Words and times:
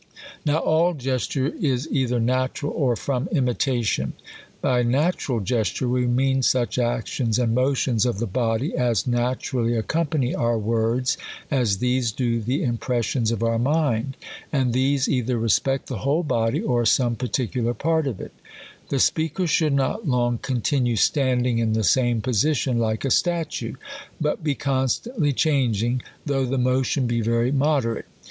Now 0.47 0.57
all 0.57 0.95
gesture 0.95 1.53
is 1.61 1.87
either 1.91 2.19
natural, 2.19 2.71
or 2.71 2.95
from 2.95 3.27
imitation. 3.31 4.13
By 4.59 4.81
natural 4.81 5.41
gesture, 5.41 5.87
we 5.87 6.07
mean 6.07 6.41
such 6.41 6.79
actions 6.79 7.37
and 7.37 7.53
motions 7.53 8.03
of 8.07 8.17
the 8.17 8.25
body, 8.25 8.75
as 8.75 9.05
naturally 9.05 9.73
accom 9.79 10.07
pany 10.09 10.35
our 10.35 10.57
words, 10.57 11.19
as 11.51 11.77
these 11.77 12.11
do 12.11 12.41
the 12.41 12.63
impressions 12.63 13.29
of 13.29 13.43
our 13.43 13.59
mind. 13.59 14.17
And 14.51 14.73
these 14.73 15.07
either 15.07 15.37
respect 15.37 15.85
the 15.85 15.99
whole 15.99 16.23
body, 16.23 16.63
or 16.63 16.83
some 16.83 17.15
particular 17.15 17.75
part 17.75 18.07
of 18.07 18.19
it; 18.19 18.31
The 18.89 18.97
speaker 18.97 19.45
should 19.45 19.73
not 19.73 20.07
long 20.07 20.39
continue 20.39 20.95
standing 20.95 21.59
in 21.59 21.73
the 21.73 21.83
same 21.83 22.21
position, 22.21 22.79
like 22.79 23.05
a 23.05 23.11
statue, 23.11 23.75
but 24.19 24.43
be 24.43 24.55
constantly 24.55 25.31
changing, 25.31 26.01
though 26.25 26.47
the 26.47 26.57
motion 26.57 27.05
be 27.05 27.21
very 27.21 27.51
moderate. 27.51 28.07